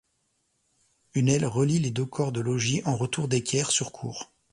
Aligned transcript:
Une 1.13 1.29
aile 1.29 1.45
relie 1.45 1.77
les 1.77 1.91
deux 1.91 2.07
corps 2.07 2.31
de 2.31 2.41
logis 2.41 2.81
en 2.85 2.97
retour 2.97 3.27
d'équerre 3.27 3.69
sur 3.69 3.91
cour. 3.91 4.31